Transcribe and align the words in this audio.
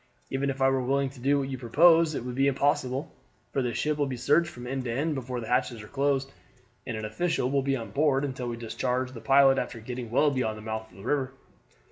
Even 0.31 0.49
if 0.49 0.63
I 0.63 0.67
were 0.69 0.81
willing 0.81 1.11
to 1.11 1.19
do 1.19 1.37
what 1.37 1.49
you 1.49 1.59
propose 1.59 2.15
it 2.15 2.25
would 2.25 2.33
be 2.33 2.47
impossible, 2.47 3.11
for 3.53 3.61
the 3.61 3.71
ship 3.75 3.99
will 3.99 4.07
be 4.07 4.17
searched 4.17 4.49
from 4.49 4.65
end 4.65 4.85
to 4.85 4.91
end 4.91 5.13
before 5.13 5.39
the 5.39 5.47
hatches 5.47 5.83
are 5.83 5.87
closed, 5.87 6.31
and 6.87 6.97
an 6.97 7.05
official 7.05 7.51
will 7.51 7.61
be 7.61 7.75
on 7.75 7.91
board 7.91 8.25
until 8.25 8.47
we 8.47 8.57
discharge 8.57 9.11
the 9.11 9.21
pilot 9.21 9.59
after 9.59 9.79
getting 9.79 10.09
well 10.09 10.31
beyond 10.31 10.57
the 10.57 10.63
mouth 10.63 10.89
of 10.89 10.97
the 10.97 11.03
river." 11.03 11.33